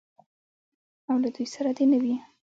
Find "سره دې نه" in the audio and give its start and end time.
1.55-1.97